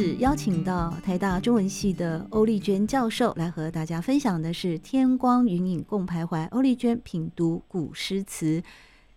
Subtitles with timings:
[0.00, 8.62] 是邀请到台大中文系的欧丽娟教授来和大家分享的是“天光云影共徘徊”，欧丽娟品读古诗词。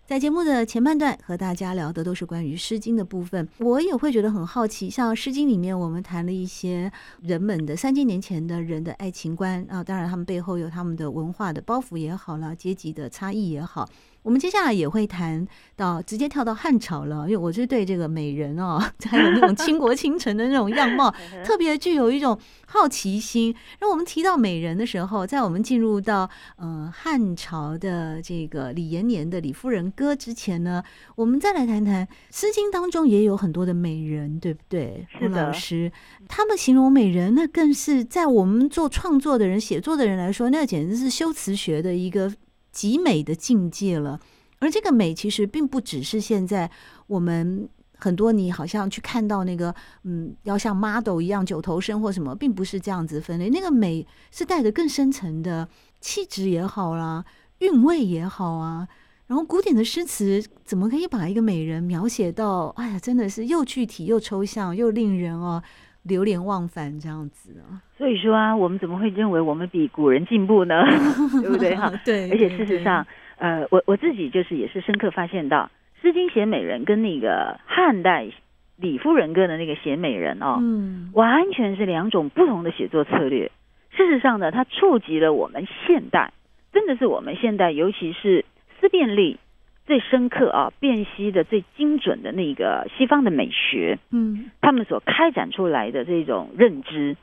[0.08, 4.90] 在节目的前半段和大家聊的都是关于《诗经》的部分，我也会觉得很好奇。
[4.90, 13.88] 像《诗经》里面，我们谈了一些人们的三千年前的人的爱情观啊，当然他们背后有他们的文化的包袱也好了，阶级的差异也好。
[14.24, 21.14] 我们接下来也会谈到，直接跳到汉朝了，因为我是对这个美人哦， 还有那种倾国倾城的那种样貌，
[21.44, 23.54] 特别具有一种好奇心。
[23.80, 30.84] 那我们提到美人的时候，在我们进入到呃汉朝的这个李延年的《李夫人歌》之前呢，
[31.16, 35.08] 我们再来谈谈《诗经》当中也有很多的美人，对不对？
[35.20, 35.92] 胡老师，
[36.28, 42.32] 他们形容美人，那更是在我们做创作的人、写作的人来说，那简直是修辞学的一个。
[42.72, 44.20] 极美的境界了，
[44.60, 46.70] 而这个美其实并不只是现在
[47.08, 53.50] 我们很多你好像去看到那个嗯，要像 model 一样九头身或什么，并不是这样子分类。
[53.50, 55.68] 那个美是带着更深层的
[56.00, 57.24] 气质也好啦，
[57.60, 58.88] 韵味也好啊。
[59.28, 65.62] 然后古典的诗词怎么可以把一个美人描写到，哎呀，真的是又具体又抽象又令人哦
[66.04, 67.82] 流连忘返这样子啊。
[67.98, 70.84] 所以说啊，我们怎么会认为我们比古人进步呢？
[71.42, 71.92] 对不对哈？
[72.04, 72.30] 对。
[72.32, 73.06] 而且事实上，
[73.38, 75.70] 呃，我我自己就是也是深刻发现到，
[76.02, 78.26] 《诗经》写美人跟那个汉代
[78.78, 83.52] 《李夫人歌》的那个写美人哦，嗯，完全是两种不同的写作策略。
[83.92, 86.34] 事实上呢，它触及了我们现代，
[86.74, 88.46] 真的是我们现代，尤其是
[88.80, 89.38] 思辨力
[89.86, 97.18] 最深刻啊，辨析的最精准的那个西方的美学，嗯，他们所开展出来的这种认知。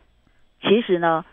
[0.61, 1.25] 其实呢，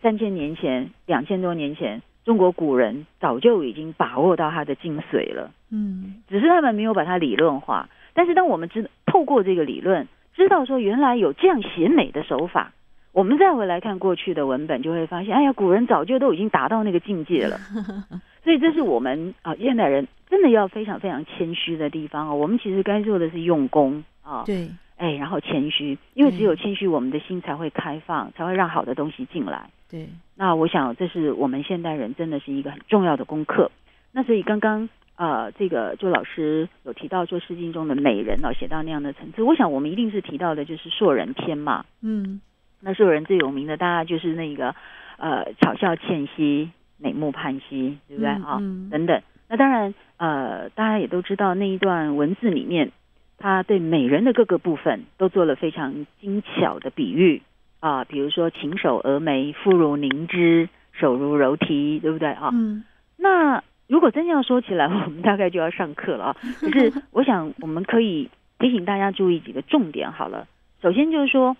[0.00, 5.50] 三千年前、两千多年前，中国古人早就已经把握到它的精髓了。
[5.70, 7.88] 嗯，只是他们没有把它理论化。
[8.14, 12.72] 但是，当我们知透过这个理论，知道说原来有这样写美的手法，
[13.12, 17.58] 我们再回来看过去的文本，就会发现，哎呀，古人早就都已经达到那个境界了。
[18.48, 22.34] 所以，这是我们啊现代人真的要非常非常谦虚的地方哦。
[22.34, 24.42] 我们其实该做的是用功啊。
[24.46, 24.70] 对。
[24.96, 29.70] 哎，然后谦虚，因为只有谦虚，我们的心才会开放，才会让好的东西进来。
[29.88, 33.70] 对，那我想这是我们现代人真的是一个很重要的功课。
[34.10, 41.84] 那所以刚刚呃，这个周老师有提到说《诗经》中的美人哦，写到那样的层次，我想我们一定是提到的就是《硕人篇》嘛。
[42.02, 42.40] 嗯，
[42.80, 44.74] 那硕人最有名的，大家就是那个
[45.18, 48.58] 呃，巧笑倩兮，美目盼兮，对不对啊？
[48.60, 49.22] 嗯，等等。
[49.48, 52.92] 那当然呃，大家也都知道那一段文字里面。
[53.40, 57.40] 他对美人的各个部分都做了非常精巧的比喻
[57.78, 62.50] 啊，比如说禽首蛾眉，肤如凝脂，手如柔荑，对不对啊？
[62.52, 62.82] 嗯。
[63.16, 66.36] 那如果真要说起来， 我们大概就要上课了啊。
[66.60, 68.28] 可是 我想我们可以
[68.58, 70.48] 提醒大家注意几个重点好了。
[70.82, 71.54] 首先就是说，《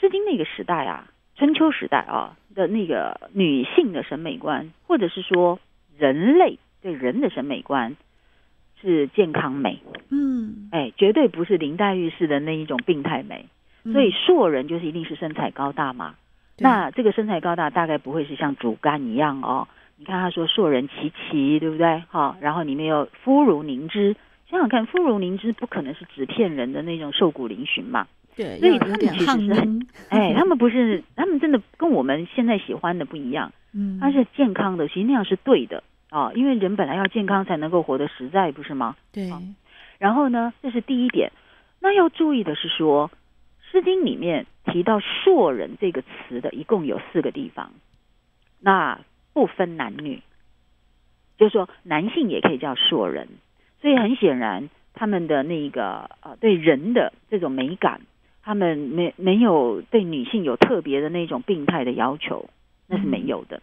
[0.00, 5.60] 诗经》那个时代啊，春秋时代啊的那个女性的审美观，或者是说
[5.96, 7.94] 人类对人的审美观。
[8.78, 9.80] 是健康美，
[10.10, 13.46] 嗯，哎，绝对不是林黛玉式的那一种病态美，
[13.90, 16.14] 所以硕人就是一定是身材高大嘛。
[16.58, 19.66] 那这个身材高大大概不会是像竹竿一样哦。
[19.96, 22.02] 你看他说硕人戚戚，对不对？
[22.08, 24.14] 好，然后里面有肤如凝脂，
[24.50, 28.06] 想想看，肤如凝脂不可能是纸片人的那种瘦骨嶙峋嘛。
[28.36, 33.52] 对，所以他们其实是很，哎，他 们不是，他们真的跟我们现在喜欢的不一样。
[33.72, 35.82] 嗯，他是健康的，其实那样是对的。
[36.10, 38.96] 啊，因为人本来要健康才能够活得实在，不是吗？
[39.12, 39.30] 对。
[39.98, 41.32] 然后呢，这是第一点。
[41.80, 43.10] 那要注意的是说，
[43.72, 47.72] 《诗经》里面提到“硕人”这个词的，一共有四个地方。
[48.60, 49.00] 那
[49.32, 50.22] 不分男女，
[51.38, 53.28] 就是说男性也可以叫硕人。
[53.80, 58.00] 所以很显然，他们的那个呃，对人的这种美感，
[58.46, 62.48] 他们没没有对女性有特别的那种病态的要求，
[62.86, 63.56] 那是没有的。
[63.56, 63.62] 嗯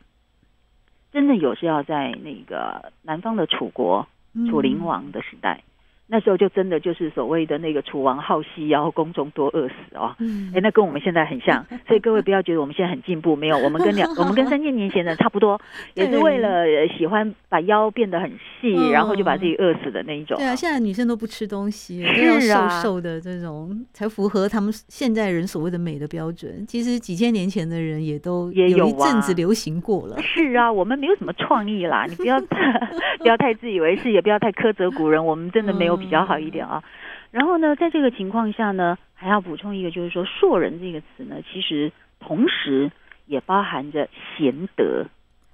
[1.14, 4.08] 真的有是要在那个南方的楚国，
[4.50, 5.73] 楚灵王的时代，嗯、
[6.14, 10.14] 那时候就真的就是所谓的那个楚王好细腰，宫中多饿死哦。
[10.20, 15.60] 嗯，哎，那跟我们现在很像， 所以各位不要觉得我们现在很进步，没有， 我们跟两我们跟三千年前的差不多，
[15.96, 16.66] 也是为了
[16.96, 20.38] 喜欢把腰变得很细，然后就把自己饿死的那一种。
[20.38, 26.64] 对啊，现在女生都不吃东西，都要瘦瘦的这种才符合他们现在人所谓的美的标准。
[26.68, 30.22] 其实几千年前的人也都也有一阵子流行过了。
[30.22, 36.03] 是啊，我们没有什么创意啦，你不要不要太自以为是，也不要太苛责古人，我们真的没有。
[36.04, 36.84] 比较好一点啊，
[37.32, 42.92] 然后呢，在这个情况下呢，还要补充一个，就是说“硕人”这个词呢，其实同时
[43.26, 45.06] 也包含着贤德，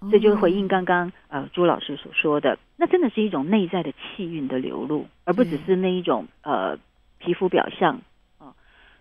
[0.10, 6.80] 这就回应刚刚呃朱老师所说的，那真的是一种内在的气运的流露，而不只是那一种呃
[7.20, 8.02] 皮肤表象
[8.40, 8.56] 啊。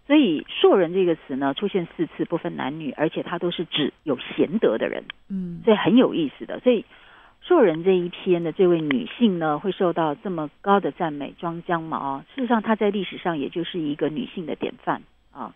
[0.07, 6.85] 所以“硕人”这个词呢，出现四次，不分男女，而且它都是指有贤德的人，嗯，所以很有意思的，所以。
[7.49, 12.19] 做人这一篇的这位女性呢，会受到这么高的赞美，庄姜毛。
[12.35, 15.01] 事实上，她在历史上也就是一个女性的典范
[15.33, 15.55] 啊。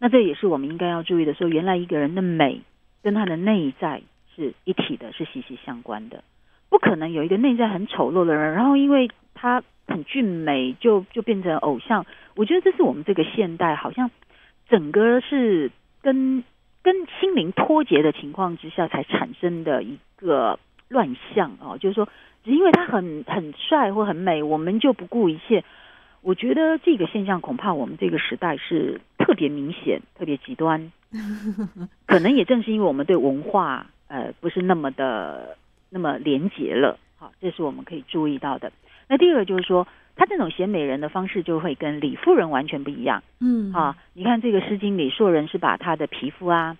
[0.00, 2.62] 那这也是我们应该要注意的，说原来一个人的美
[3.04, 4.02] 跟她的内在
[4.34, 6.24] 是一体的，是息息相关的。
[6.70, 12.04] 不可能有一个内在很丑陋的人，然后因为她很俊美，就就变成偶像。
[12.34, 14.10] 我觉得这是我们这个现代好像
[14.68, 15.70] 整个是
[16.02, 16.42] 跟
[16.82, 20.58] 跟心灵脱节的情况之下才产生的一个。
[20.88, 22.08] 乱象哦，就是说，
[22.44, 25.64] 只因为他很很帅或很美，我们就不顾一切。
[26.20, 30.92] 我觉得这个现象恐怕我们这个时代是特别明显、特别极端。
[32.06, 35.56] 可能也正是因为我们对文化呃不是那么的
[35.90, 36.98] 那么廉洁了。
[37.16, 38.72] 好，这是我们可以注意到的。
[39.08, 39.86] 那第二个就是说，
[40.16, 43.22] 他这种显美人的方式就会跟李夫人完全不一样。
[43.40, 46.76] 嗯，啊，你看这个《诗经》里，硕人是把他的皮肤啊。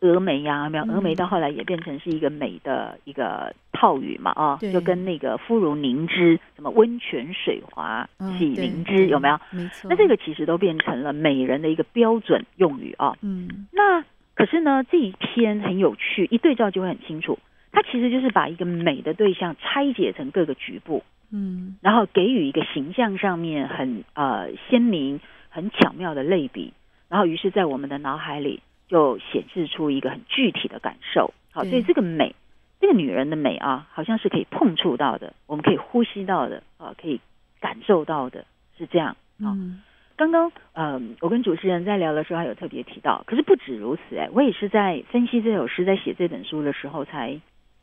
[0.00, 8.08] 峨眉呀，没有峨眉到后来也变成是一个美的一个套语嘛，啊，就跟那个肤如凝脂，什么温泉水滑
[8.38, 9.40] 洗凝脂，有没有？
[9.50, 9.88] 没错。
[9.88, 13.14] 那这个其实都变成了美人的一个标准用语啊。
[13.22, 13.66] 嗯。
[13.72, 14.04] 那
[14.34, 17.38] 可是呢，这一篇很有趣，一对照就会很清楚。
[17.72, 21.02] 它其实就是把一个美的对象拆解成各个局部，
[21.32, 26.72] 嗯，然后给予一个形象上面很呃鲜明、很巧妙的类比，
[27.08, 28.60] 然后于是，在我们的脑海里。
[28.88, 32.34] 就显示出一个很具体的感受，好，所以这个美，
[32.80, 37.20] 这个女人的美啊，好像是可以碰触到的，我们可以呼吸到的啊，可以
[37.60, 38.44] 感受到的，
[38.76, 39.56] 是这样啊。
[39.56, 39.82] 嗯，
[40.16, 47.40] 刚刚呃，我跟主持人在聊的时候，还有特别提到，可是不止如此，哎，我也是在分析这首诗，在写这本书的时候，才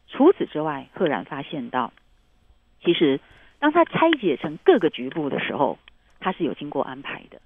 [0.07, 1.91] 除此之外，赫然发现到，
[2.83, 3.19] 其实
[3.59, 5.79] 当它拆解成各个局部的时候，
[6.19, 7.41] 它是有经过安排的。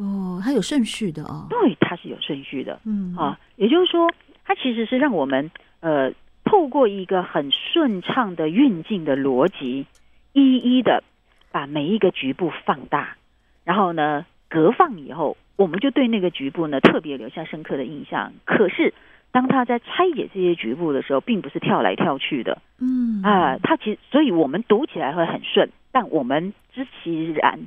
[0.00, 1.46] 哦，它有顺序的哦。
[1.50, 2.80] 对，它是有顺序的。
[2.86, 4.10] 嗯啊，也就是说，
[4.46, 5.50] 它其实是让我们
[5.80, 6.10] 呃，
[6.44, 9.86] 透过一个很顺畅的运镜的逻辑，
[10.32, 11.04] 一一的
[11.52, 13.16] 把每一个局部放大，
[13.64, 18.32] 然后呢，隔放以后，我们就对那个局部呢特别留下深刻的印象。
[18.46, 18.94] 可是，
[19.32, 22.62] 当他在拆解这些局部的时候，并不是跳来跳去的。
[22.78, 27.60] 嗯啊，它其实，所以我们读起来会很顺，但我们知其然。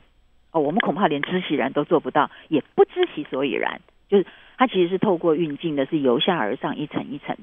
[0.54, 3.82] 哦，我们恐怕连知其然都做不到，也不知其所以然。
[4.08, 7.36] 就是它其实是透过运镜的，是由下而上，一层一层。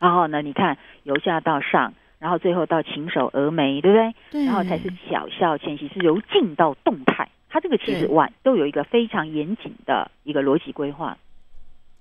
[0.00, 4.14] 然后呢，你看由下到上，然后最后到琴手峨眉，对不对？
[4.32, 4.44] 对。
[4.46, 7.28] 然后才是巧笑倩兮，是由静到动态。
[7.48, 11.16] 它这个其实完都有一个非常严谨的一个逻辑规划。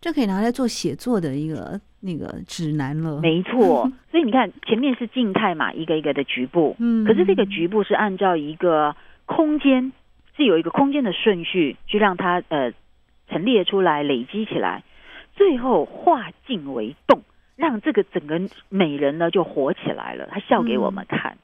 [0.02, 3.22] 这可以拿来做写作的一个那个指南了。
[3.22, 3.88] 没错。
[4.10, 6.76] 所以你看前面是静态嘛，一个一个的局部。
[6.80, 7.06] 嗯。
[7.06, 8.96] 可是这个局部是按照一个
[9.28, 9.92] 空间。
[10.38, 12.72] 是有一个空间的顺序，去让它呃
[13.28, 14.84] 陈列出来、累积起来，
[15.34, 17.24] 最后化静为动，
[17.56, 18.40] 让这个整个
[18.70, 20.28] 美人呢就活起来了。
[20.32, 21.38] 她笑给我们看，嗯、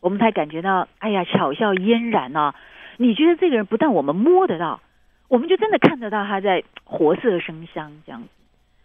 [0.00, 2.54] 我们才感觉到，哎呀，巧笑嫣然啊！
[2.96, 4.80] 你觉得这个人不但我们摸得到，
[5.28, 8.28] 我们就真的看得到他在活色生香这样子。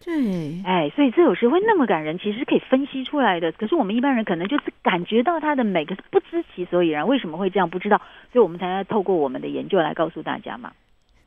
[0.04, 3.52] 对，哎，所以这首诗会那么感人，其实可以分析出来的。
[3.52, 7.70] 可是我们一般人可能就是感觉到它的美，可是不知其所以然，为什么会这样？
[7.70, 7.96] 不知道，
[8.32, 10.72] 所以我们才要透过我们的研究来告诉大家嘛。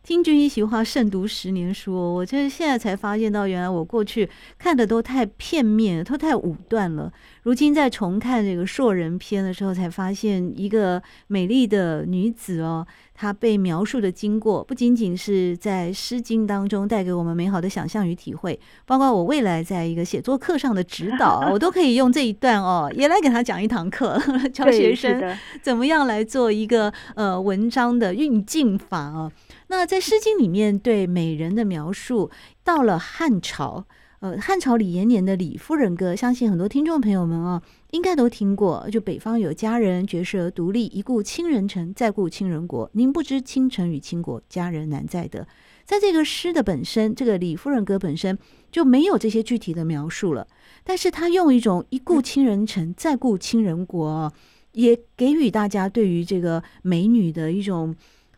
[0.08, 1.94] 听君一席话，胜读十年书。
[1.94, 7.12] 我就是现在才发现到，原来我过去看的都太片面，都太武断了。
[7.44, 24.18] 如今在重看这个硕人篇的时候，才发现一个美丽的女子哦，她被描述的经过，不仅仅是在《诗经》当中带给我们美好的想象与体会，包括我未来在一个写作课上的指导， 我都可以用这一段哦，也来给他讲一堂课，
[24.54, 29.30] 教学生怎么样来做一个呃文章的运镜法哦。
[29.70, 32.32] 那在《诗经》里面对美人的描述，
[32.64, 33.86] 到了汉朝，
[34.22, 38.88] 呃，汉朝李延年的《李夫人歌》，相信很多听众朋友们啊，应该都听过。
[38.90, 42.90] 就北方有佳人，绝世而独立，一顾倾人城，再顾倾人国。
[42.94, 45.46] 宁不知倾城与倾国，佳人难再得。
[45.84, 48.38] 在这个诗的本身，这个《李夫人歌》本身
[48.72, 50.48] 就没有这些具体的描述了。
[50.86, 54.32] 但是他用一种一顾倾人城，再顾倾人国，
[54.72, 57.94] 也给予大家对于这个美女的一种，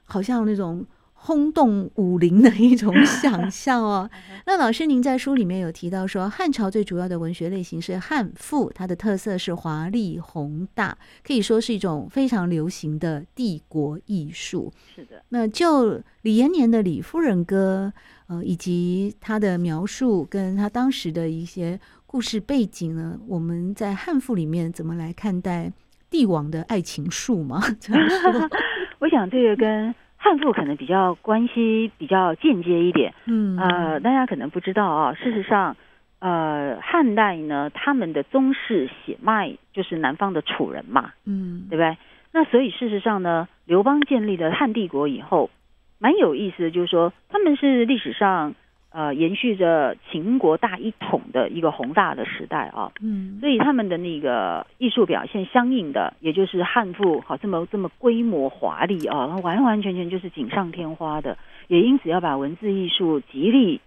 [0.05, 0.83] 好像那种。
[1.21, 4.09] 轰动武林的一种想象哦。
[4.47, 14.71] 那老师，您在书里面有提到说，汉朝最主要的文学类型是汉赋，它的特色是华丽宏大，可以说是一种非常流行的帝国艺术。
[14.95, 15.21] 是的。
[15.29, 17.93] 那就李延年的《李夫人歌》，
[18.33, 25.71] 呃，以及他的描述跟他当时的一些故事背景呢，我们在汉赋里面怎么来看待
[26.09, 27.61] 帝王的爱情术吗？
[28.99, 29.93] 我想这个跟。
[30.21, 35.13] 汉赋可能比较关系比较间接一点，嗯，呃，大家可能不知道啊。
[35.15, 35.75] 事实上，
[36.19, 41.97] 呃，汉代呢，他们的宗室血脉就是南方的楚人嘛，嗯，对不对？
[42.31, 45.49] 那所以事实上呢，刘邦建立了汉帝国以后，
[45.97, 48.53] 蛮有意思的，就是说他们是历史上。
[48.91, 63.79] 呃，延续着秦国大一统的一个宏大的时代啊，嗯，所以他们的那个艺术表现相应的，也就是汉赋，好这么这么规模华丽啊，完完全全就是锦上添花的，也因此要把文字艺术极力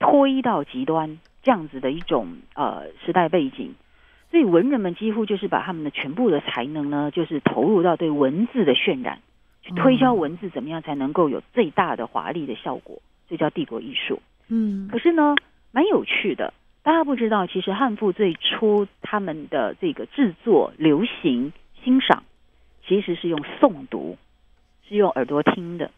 [0.00, 3.74] 推到极端，这样子的一种呃时代背景，
[4.32, 9.20] 所以文人们几乎就是把他们的全部的才能呢，就是投入到对文字的渲染，
[9.62, 13.00] 去推销文字怎么样才能够有最大的华丽的效果。
[13.30, 15.36] 这叫帝国艺术，嗯，可是呢，
[15.70, 16.52] 蛮有趣的。
[16.82, 21.52] 大家不知道，其实汉赋最初他们的这个制作、流行、
[21.84, 22.24] 欣赏，
[22.84, 24.18] 其实是用诵读，
[24.88, 25.92] 是用耳朵听的。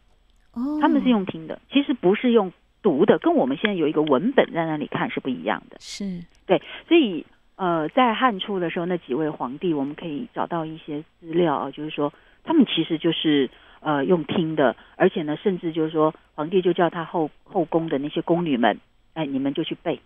[0.53, 5.79] 哦，他们是用听的，其实不是用读的，跟我们现在有一个文本在那里看是不一样的。
[5.81, 7.25] 是对，所以
[7.57, 12.13] 呃，在汉初的时候，那几位皇帝，我们可以找到一些资料啊，就是说
[12.45, 13.49] 他们其实就是。
[13.85, 18.79] 呃，用听的，而且呢，甚至就是说，皇帝就叫他后后宫的那些宫女们，
[19.15, 20.01] 哎，你们就去背，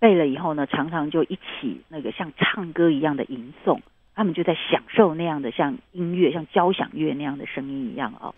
[0.00, 3.78] 背了以后呢，常常就一起那个像唱歌一样的吟诵，
[4.16, 8.34] 他们就在享受那样的像音乐、像交响乐那样的声音一样啊、哦。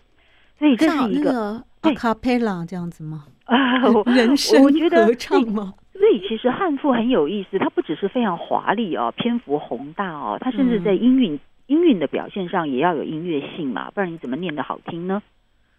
[0.59, 3.25] 所以这是一个阿卡佩拉这样子吗？
[3.45, 4.61] 啊， 人声
[4.91, 5.73] 合唱吗？
[5.93, 11.39] 所以其实汉赋很有意思，它不只是非常华丽哦，篇幅宏大哦，它甚至在音韵。
[11.67, 15.23] 嗯音韵的表现上也要有音乐性嘛，不然你怎么念得好听呢？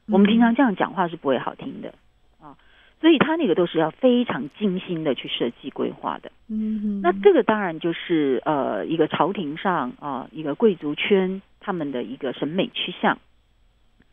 [0.09, 1.95] 我们平常这样讲话是不会好听的
[2.41, 2.57] 啊，
[3.01, 6.33] 所以他那个都是要非常精心的去设计规划的。
[6.49, 13.19] 嗯，那这个当然就是呃一个朝廷上啊一个贵族圈他们的一个审美趋向。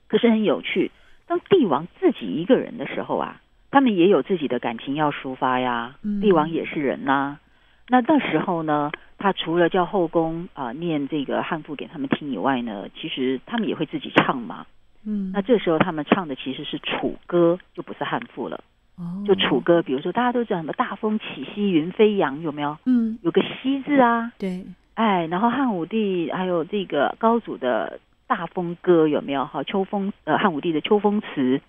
[0.07, 0.91] 可是很有趣，
[1.25, 5.95] 当帝王自己一个人的时候啊，他们也有自己的感情要抒发呀。
[6.21, 7.39] 帝王也是人呐、啊，
[7.87, 8.91] 那那时候呢？
[9.19, 14.65] 他除了叫后宫啊、呃、念这个汉赋给他们听以外呢，其实他们也会自己唱嘛。
[15.05, 18.61] 嗯，那这时候他们唱的其实是楚歌，就不是汉赋了。
[18.97, 22.77] 哦，就楚歌，比如说大家都知道什么“大风起兮云飞扬”，有没有？
[22.85, 24.33] 嗯，有个“兮”字啊。
[24.37, 29.45] 对，哎，然后汉武帝还有这个高祖的大风歌有没有？
[29.45, 31.61] 哈，秋风呃，汉武帝的秋风词，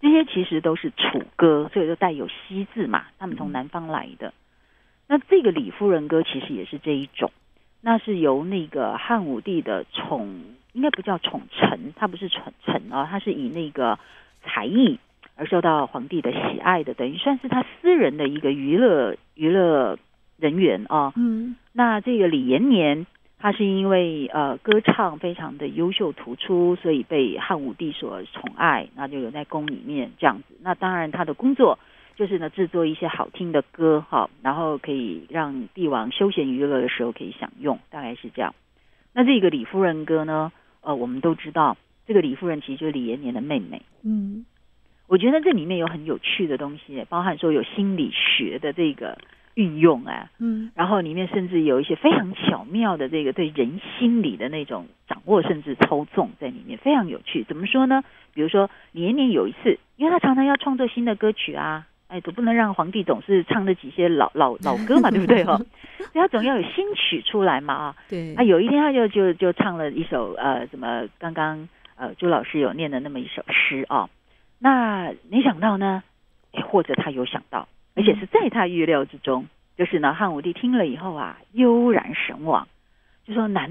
[0.00, 3.04] 这些其实都是楚歌，所以就带有“兮”字嘛。
[3.18, 4.32] 他们从南方来的。
[5.06, 7.30] 那这个《李夫人歌》其实也是这一种，
[7.82, 10.40] 那是由那个汉武帝的宠，
[10.72, 13.98] 应该不叫宠臣，他不是宠臣啊，他是以那个
[14.42, 14.98] 才艺
[15.36, 19.98] 而受到皇帝的喜爱的，等于算是他私人的一个娱乐娱乐
[20.38, 21.12] 人员啊。
[21.16, 23.06] 嗯，那这个李延年，
[23.38, 30.56] 他是因为呃歌唱非常的优秀突出，所以被汉武帝所宠爱，那就留在宫里面这样子。
[30.62, 31.78] 那当然他的工作。
[32.16, 38.54] 就是呢，制作一些好听的歌哈，然后可以让帝王休闲娱乐的时候可以享用，大概是这样。
[39.12, 43.82] 那这个李夫人歌呢，呃，我们都知道，这个李夫人其实就是李延年的妹妹。
[44.04, 44.44] 嗯，
[45.08, 49.18] 我觉得这里面有很有趣的东西，包含说有心理学的这个
[49.54, 57.42] 运用啊，嗯，然后里面甚至有一些非常巧妙的这个对人心理的那种掌握，甚至操纵在里面，非常有趣。
[57.44, 58.04] 怎么说呢？
[58.34, 61.86] 比如说李延年有一次，因为他常常要创作新的歌曲啊。
[62.14, 65.58] 哎，总不能让皇帝总是唱那几些老老老歌嘛，对不对哦？
[65.98, 67.96] 所以他总要有新曲出来嘛啊。
[68.08, 68.32] 对。
[68.36, 74.08] 啊，有一天他就就就唱了一首呃，什么刚刚呃朱老师有念的那么一首诗啊。
[74.60, 76.04] 那没想到呢，
[76.70, 77.66] 或者他有想到，
[77.96, 82.68] 而且是在他预料之中，就是呢汉武帝听了以后啊，悠然神往，
[83.26, 83.68] 就说难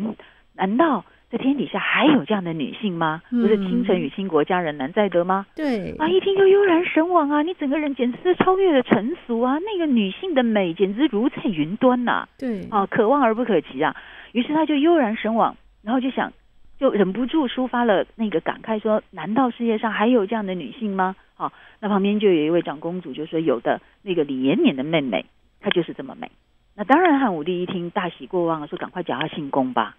[0.54, 3.20] 难道这天底下还有这样的女性吗？
[3.32, 5.48] 不是倾城与倾国，佳人难再得吗？
[5.56, 7.42] 对啊，一听就悠然神往啊！
[7.42, 9.58] 你整个人简直是超越了成俗啊！
[9.58, 12.28] 那个女性的美简直如在云端呐！
[12.38, 13.96] 对啊，可望而不可及啊！
[14.34, 16.32] 于是他就悠然神往，然后就想，
[16.78, 21.16] 就忍不住抒发了那个感慨，说：难道世界上还有这样的女性吗？
[21.36, 25.26] 啊，那旁边就有一位长公主就说：有的，那个李延年的妹妹，
[25.60, 26.30] 她就是这么美。
[26.76, 29.96] 那当然，汉武帝一听大喜过望，说：赶快叫她进宫吧。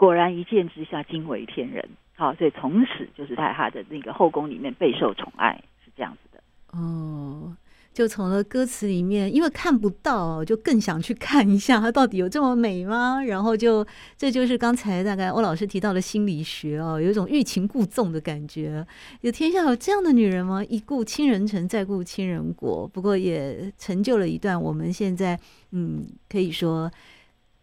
[0.00, 6.42] 果然一见之下惊为天人，好，所以从此就是在他的那个后宫里面备受宠爱，是这样子的。
[6.70, 7.54] 哦，
[7.92, 13.22] 就从了歌词里面，因为看不到，就更想去看一下，她到底有这么美吗？
[13.22, 18.86] 然后就这就是刚才大概欧老师提到的心理学哦，有一种欲擒故纵的感觉。
[19.20, 20.64] 有天下有这样的女人吗？
[20.64, 22.88] 一顾倾人城，再顾倾人国。
[22.88, 25.38] 不过也成就了一段我们现在
[25.72, 26.90] 嗯，可以说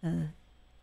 [0.02, 0.30] 呃，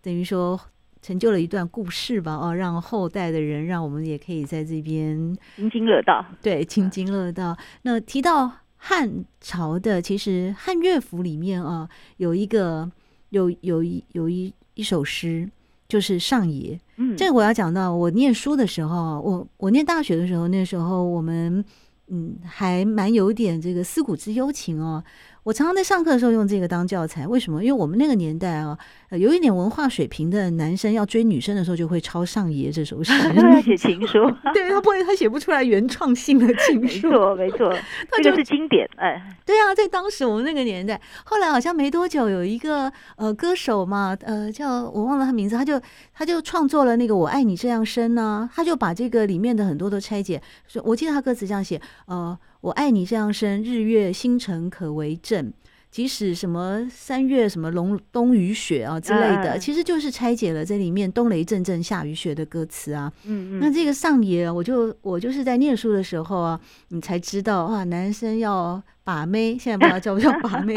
[0.02, 0.60] 等于说。
[1.04, 6.24] 成就了一段故事吧，哦，让后代的人，让我们也可以在这边津津乐道。
[6.40, 7.54] 对，津津乐道。
[7.82, 12.90] 那提到汉朝的，其实汉乐府里面啊，有一个
[13.28, 15.46] 有有一有一一首诗，
[15.86, 16.80] 就是上野。
[16.96, 21.62] 嗯，这个我要讲到我念书的时候，我我念大学的时候，那时候我们
[22.08, 25.04] 嗯还蛮有点这个思古之幽情哦。
[25.44, 27.62] 我常常在上课的时候用这个当教材，为什么？
[27.62, 28.76] 因为我们那个年代啊，
[29.10, 34.20] 有一点文化水平的男生要追女生的时候，就会抄上爷这首诗， 他写情书。
[34.54, 37.08] 对，他不会，他写不出来原创性的情书。
[37.08, 37.68] 没错，没错，
[38.10, 38.88] 他就，这个是经典。
[38.96, 45.78] 哎，对啊，在当时我们那个年代，后来好像没多久，有一个呃歌手嘛，呃叫我忘了他名字，他就
[46.14, 50.40] 他就创作了那个《我爱你这样深》呢，他就把这个里面的很多都拆解。
[50.66, 52.38] 说我记得他歌词这样写，呃。
[52.64, 55.52] 我爱你这样深，日月星辰可为证。
[55.90, 63.12] 即使什么三月什么隆冬雨雪啊之类的，其实就是拆解了这里面冬雷阵阵下雨雪的歌词啊。
[63.26, 63.60] 嗯嗯。
[63.60, 70.74] 那这个上野，我就我就是在念书的时候啊，你才知道哇，男生要把妹，现在不知道叫不叫把妹。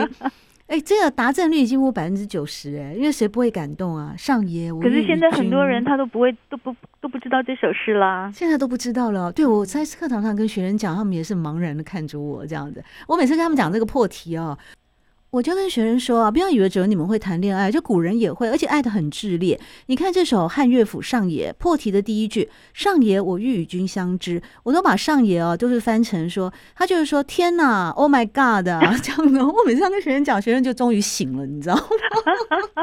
[0.68, 4.14] 哎、欸，这个答正率几乎百分之九十哎，因为谁不会感动啊？
[4.18, 8.30] 上爷，可是现在很多人他都不会，都不都不知道这首诗啦。
[8.34, 9.32] 现在都不知道了。
[9.32, 12.84] 对，我在课堂上跟学生讲，他们也是茫然的看着我这样子。
[13.08, 14.58] 我每次跟他们讲这个破题哦。
[15.30, 19.60] 我就跟学生说啊，不要以为只有你们会谈恋爱，就古人也会，而且爱得很炽烈。
[19.88, 28.66] 你看这首汉乐府上野破题的第一句“上野，我欲与君相知”，我都把上野啊都是翻成说，他就是说天呐，Oh my God
[29.04, 29.46] 这样的。
[29.46, 31.82] 我每次跟学生讲，学生就终于醒了，你知道吗？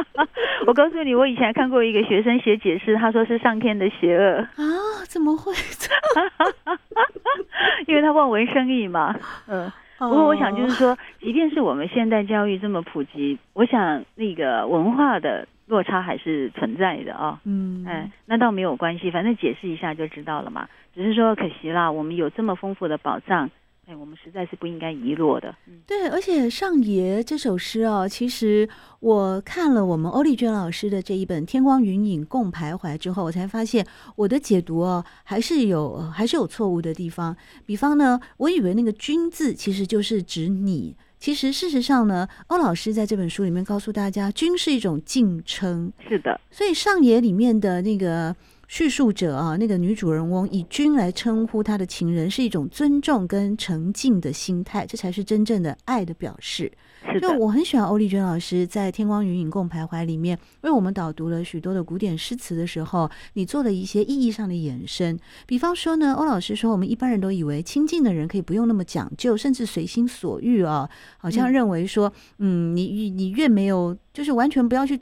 [0.66, 4.64] 我告诉你，我以前看过一个学生写解释，他说是上天的邪恶啊，
[5.08, 5.52] 怎么会？
[7.88, 9.14] 因为他望文生义嘛，
[9.48, 9.72] 嗯。
[9.98, 17.40] 不过我想就是说， 即便是我们现代教育这么普及，我想那个文化的落差还是存在的啊。
[17.44, 20.68] 嗯，哎，那倒没有关系，反正解释一下就知道了嘛。
[20.94, 23.50] 只是说可惜啦，我们有这么丰富的宝藏。
[23.86, 25.54] 哎，我们实在是不应该遗落的。
[25.86, 28.66] 对，而且上爷这首诗哦，其实
[29.00, 37.36] 我看了我们欧丽娟老师的这一本《天光云影共徘徊》之后，我才发现我的解读哦，还是有还是有错误的地方。
[37.66, 45.92] 比方呢，我以为那个“君”字其实就是指你，其实事实上呢，欧老师在这本书里面告诉大家，“君”是一种敬称。
[46.08, 48.34] 是的，所以上爷里面的那个。
[48.74, 56.72] 叙述者啊，那个女主人翁以“君”来称呼她的情人，是一种尊重跟诚敬的心态，这才是真正的爱的表示。
[57.20, 65.16] 就我很喜欢欧丽娟老师在《天光云影共徘徊》里面为我们导读了许多的古典诗词的时候，你做了一些意义上的延伸。
[65.46, 74.98] 比方说呢，欧老师说，我们一般人都以为亲近的人可以不用那么讲究，甚至随心所欲啊，好像认为说，嗯，你你越没有，就是完全不要去。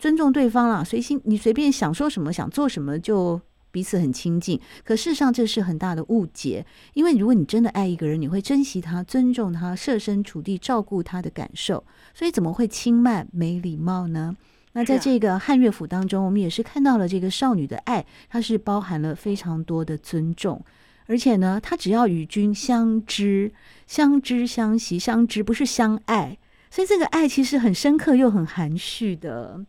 [0.00, 3.38] 尊重对方了，随心你随便想说什么想做什么就
[3.70, 4.58] 彼此很亲近。
[4.82, 11.84] 可事实上这是很大的误解，因为如果你真的爱一个人，你会珍惜他、尊重他、设身处地照顾他的感受。
[12.14, 14.34] 所以怎么会轻慢、没礼貌呢？
[14.72, 20.64] 那在这个汉乐府当中，我们也是看到了这个少女的爱，它是包含了非常多的尊重，
[21.06, 23.52] 而且呢，她只要与君相知、
[23.86, 26.38] 相知相惜、相知不是相爱，
[26.70, 29.66] 所以这个爱其实很深刻又很含蓄的。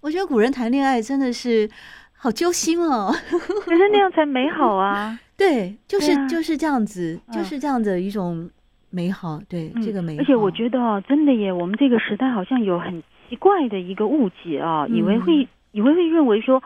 [0.00, 1.68] 我觉得古人谈恋爱真的是
[2.16, 3.10] 好揪心哦，
[3.64, 5.18] 可是那样才美好啊！
[5.36, 8.48] 对，就是就是这样子，就是这样的一种
[8.90, 9.40] 美好。
[9.48, 10.22] 对，这个美好。
[10.22, 16.62] 而且我觉得哦，真的耶，我们这个时代好像有很奇怪的一个误解啊，以为会以为会认为说，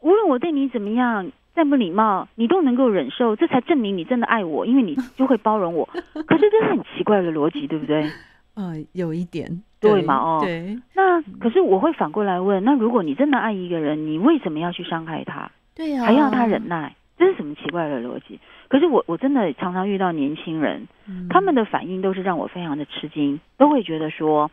[0.00, 5.86] 无论我对你怎么样，再不礼貌，你都能够忍受，这才证明你真的爱我，因为你就会包容我。
[6.26, 8.10] 可是这是很奇怪的逻辑，对不对？
[8.56, 10.16] 嗯，有一点，对嘛？
[10.16, 10.78] 哦，对。
[10.94, 15.50] 那可是我会反过来问，那如果你真的爱一个人，你为什么要去伤害他？
[15.74, 18.38] 对呀，还要他忍耐，这是什么奇怪的逻辑？
[18.68, 24.50] 可是我我真的常常遇到年轻人，嗯，他们的反应都是让我非常的吃惊，都会觉得说，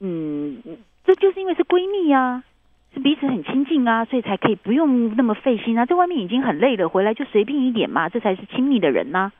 [0.00, 0.62] 嗯，
[1.04, 2.44] 这就是因为是闺蜜啊，
[2.92, 9.32] 是彼此很亲近啊，所以才可以不用那么费心啊，在外面已经很累了，回来就随便一点嘛，这才是亲密的人呐，啊。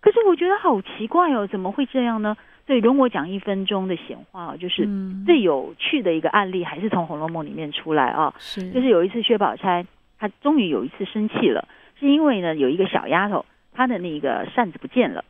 [0.00, 2.36] 可是我觉得好奇怪哦，怎么会这样呢？
[2.68, 4.86] 所以容我讲一分钟的闲话啊，就是
[5.24, 8.34] 最有趣的一个案例，还是从《红楼梦》里面出来啊。
[8.38, 9.86] 是，就是有一次薛宝钗，
[10.18, 11.66] 她终于有一次生气了，
[11.98, 15.24] 是因为呢有一个小丫头，她的那个扇子不见了，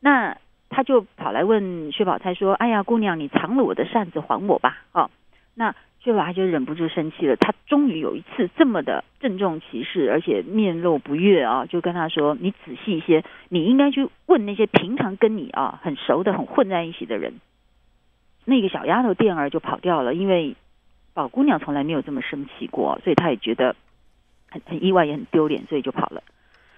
[0.00, 0.38] 那
[0.70, 5.10] 她就跑来问薛宝钗说：“哎呀，姑娘，你藏了我的扇子，还我吧。”哦，
[5.54, 5.74] 那。
[6.08, 17.34] 薛宝钗就忍不住生气了，他终于有一次这么的郑重其事，而且面露不悦啊，就跟他说：“你仔细一些，你应该去问那些平常跟你啊很熟的、很混在一起的人。”
[18.46, 20.56] 那个小丫头店儿就跑掉了，因为
[21.12, 23.76] 宝姑娘从来没有这么生气过，所以她也觉得
[24.48, 26.22] 很很意外，也很丢脸，所以就跑了。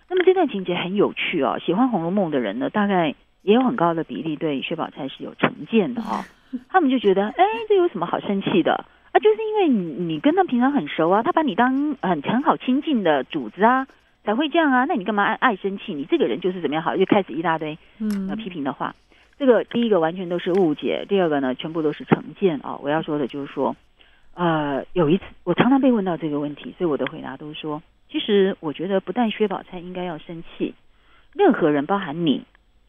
[0.08, 6.24] 那么这段情节很有趣哦，喜欢《红楼梦》的人呢，大概也有很高的比例对薛宝钗是有成见的啊，
[6.68, 13.86] 他们就觉得：“哎，这有什么好生气的？”啊，就是因为你你跟他平常很熟啊，他把你当很很好亲近的主子啊，
[14.24, 14.84] 才会这样啊。
[14.84, 15.94] 那你干嘛爱爱生气？
[15.94, 16.96] 你这个人就是怎么样好？
[16.96, 18.94] 就开始一大堆嗯批评的话。
[19.38, 22.78] 这个第一个完全都是误解，第二个呢全部都是成见啊。
[22.82, 23.74] 我要说的就是说，
[24.34, 30.74] 呃，有一次我常常被问到这个问题，所以我的回答都是说，其实我觉得不但薛宝钗应该要生气，
[31.34, 32.44] 任何人包含你，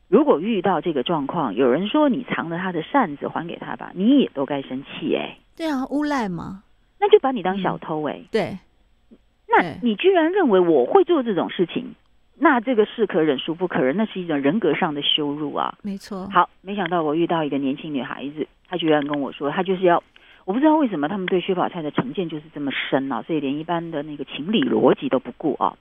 [0.09, 5.37] 如果遇到这个状况，有人说你藏了他的扇子还给他吧，你也都该生气哎。
[5.61, 6.63] 对啊，诬赖嘛，
[6.99, 8.27] 那就把你当小偷哎、欸嗯。
[8.31, 8.57] 对，
[9.47, 11.93] 那你居然认为我会做这种事情，
[12.39, 15.77] 那这个是可忍孰不可忍，那是一种人格上的羞辱啊。
[15.83, 16.27] 没错。
[16.33, 20.01] 好，没想到我遇到一个年轻女孩子，她居然跟我说，她就是要，
[20.45, 25.77] 我不知道为什么他们对薛宝钗的成见就是这么深啊，所以连一般的那个情理逻辑都不顾啊。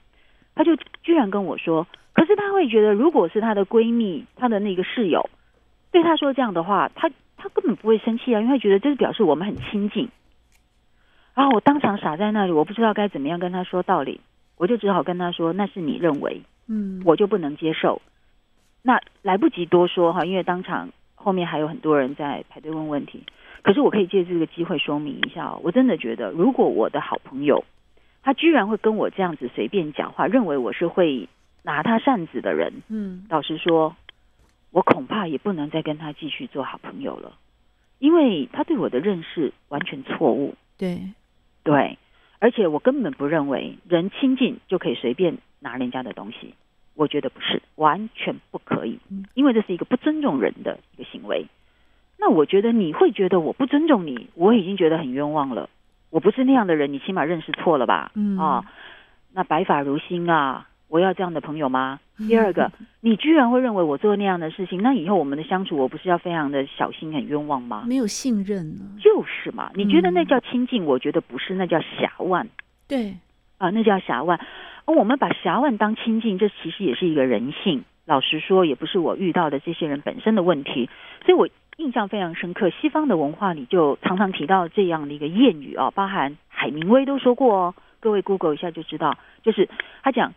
[0.53, 5.27] 她就居然跟我说，可是她会觉得，如果是她的闺蜜，她的那个室友
[5.91, 7.09] 对她说这样的话，她。
[7.41, 10.09] 他根本不会生气啊，因为他觉得这是表示我们很亲近。
[11.33, 14.21] 然后我当场傻在那里，我不知道该怎么样跟他说道理，
[14.57, 17.99] 我就只好跟他说：“那是你认为，嗯，我就不能接受。”
[18.83, 23.23] 那来不及多说哈，因为当场后面还有很多人在排队问问题。
[23.63, 27.63] 可是我可以借这个机会说明一下，我真的觉得，如果我的好朋友
[28.21, 31.27] 他居然会跟我这样子随便讲话，认为我是会
[31.63, 33.95] 拿他扇子的人，嗯，老实说。
[34.71, 37.37] 我恐怕也不能再跟他继续做好朋友了，
[37.99, 40.55] 因为他对我的认识完全错误。
[40.77, 40.99] 对，
[41.63, 41.97] 对，
[42.39, 46.55] 而且我根本不认为人亲近就可以随便拿人家的东西，
[46.95, 48.97] 我觉得不是，完全不可以，
[49.33, 51.45] 因为这是一个不尊重人的一个行为。
[52.17, 55.69] 那我觉得你会觉得我不尊重你，我已经觉得很冤枉了。
[56.09, 58.11] 我不是那样的人，你起码认识错了吧？
[58.15, 58.65] 嗯啊，
[59.33, 60.67] 那白发如新啊。
[60.91, 62.01] 我要这样的朋友吗？
[62.17, 67.85] 第二个，你居然会认为我做那样的事情，那以后我们的相处，我不是要非常的小心、很冤枉吗？
[67.87, 69.71] 没有信任呢，就是嘛。
[69.73, 70.83] 你觉得那叫亲近？
[70.83, 72.49] 我觉得不是，那叫狭腕。
[72.89, 73.15] 对
[73.57, 74.37] 啊，那叫狭腕。
[74.83, 77.85] 而我们把狭腕当亲近，这其实也是一个人性。
[78.03, 80.89] 老实说，也不是我遇到的这些人本身的问题。
[81.25, 87.75] 所以我印象非常深刻，西方的文化里就常常提到这样的一个谚语啊，包含海明威都说过哦。
[88.01, 89.69] 各位 Google 一下就知道，就是
[90.03, 90.33] 他讲。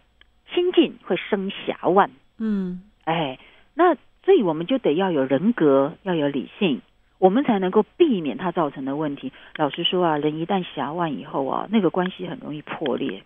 [0.54, 3.38] 亲近会生挟腕，嗯，哎，
[3.74, 6.80] 那所以我们就得要有人格，要有理性，
[7.18, 9.32] 我们才能够避免它造成的问题。
[9.56, 13.24] 老实说啊，人一旦挟腕以后啊，那个关系很容易破裂，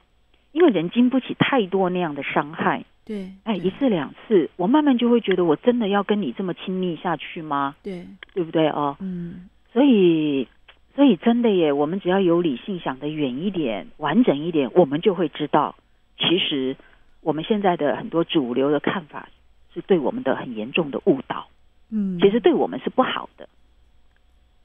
[0.52, 2.84] 因为人经不起太多那样的伤害。
[3.04, 7.76] 对，哎，一次两次，我慢慢就会觉得，我真的要跟你这么亲密下去吗？
[7.82, 8.96] 对，对不对哦？
[9.00, 10.48] 嗯，所以，
[10.94, 15.74] 所以真的耶，我们只要有理性，想得远一点，完整一点，我们就会知道，
[16.18, 16.76] 其实。
[17.20, 19.28] 我们现在的很多主流的看法
[19.74, 21.46] 是对我们的很严重的误导，
[21.90, 23.48] 嗯，其实对我们是不好的。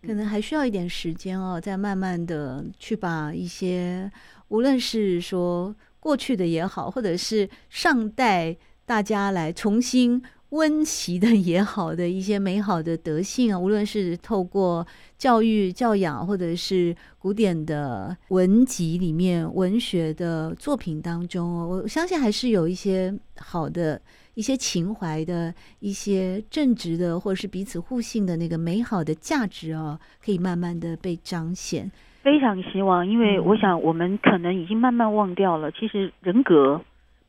[0.05, 4.11] 可能还需要一点时间哦，再慢慢的去把一些，
[4.49, 10.21] 无论是说过去的也好，或者是上代大家来重新。
[10.53, 14.85] 温习的也好的一些美好的德性啊，无论是透过
[15.17, 23.99] 教育教养，或者是古典的文集里面文学的作品当中，我相信还是有一些好的
[24.35, 31.91] 一些情怀的一些正直的，或者是彼此互信的那个美好的价值哦，可以慢慢的被彰显。
[32.21, 36.79] 非常希望，因为我想我们可能已经慢慢忘掉了，其实人格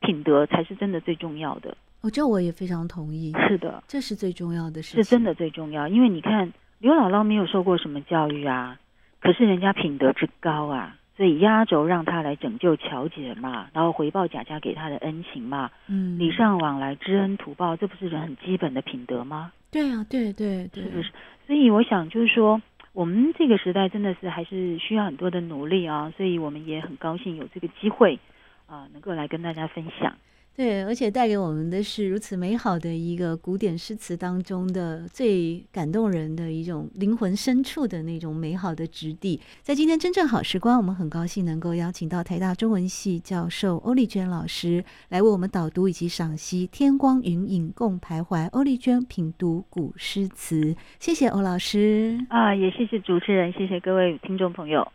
[0.01, 1.75] 品德才是真的最重要的。
[2.05, 3.33] 哦，这我也非常同意。
[3.47, 5.87] 是的，这是最重要的事情，是真的最重要。
[5.87, 8.79] 因为你看，刘姥姥没有受过什么教育啊，
[9.19, 10.95] 可是人家品德之高啊。
[11.17, 19.53] 所以压轴让她来拯救乔姐嘛，然后回报贾家给她的恩情嘛，嗯，礼尚往来，知恩图报，这不是人很基本的品德吗？
[19.71, 21.11] 对啊，对对对，是不是？
[21.47, 28.19] 所以我想就是说，我们这个时代真的是还是需要很多的努力啊，所以我们也很高兴有这个机会
[28.67, 30.13] 啊，呃，能够来跟大家分享。
[30.57, 39.41] 对，而且带给我们的是如此美好的一个古典诗词当中的最感动人的一种灵魂深处的那种美好的质地。
[39.61, 50.73] 在今天真正好时光，我们很高兴能够邀请到台大中文系教授欧丽娟老师来为我们导读以及赏析《天光云影共徘徊》，欧丽娟品读古诗词。
[51.01, 54.89] 谢谢欧老师啊，也谢谢主持人，谢谢各位听众朋友，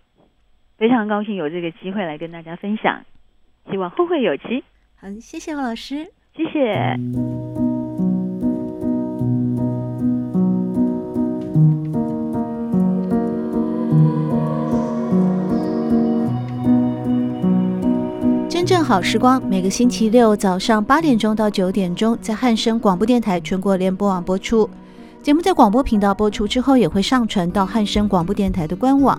[0.79, 3.05] 非常高兴有这个机会来跟大家分享，
[3.71, 4.65] 希望后会有期。
[5.03, 6.61] 好，谢谢王老师，谢谢。
[18.47, 24.69] 真正好时光，每个星期六早上八点钟到九点钟，在汉声广播电台全国联播网播出。
[25.23, 29.19] 节目在广播频道播出之后，也会上传到汉声广播电台的官网。